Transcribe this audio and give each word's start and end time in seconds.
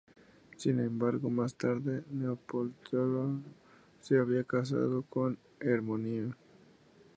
Sin 0.57 0.79
embargo 0.79 1.29
más 1.29 1.53
tarde 1.53 2.03
Neoptólemo 2.09 3.43
se 3.99 4.17
había 4.17 4.43
casado 4.43 5.03
con 5.03 5.37
Hermíone. 5.59 6.33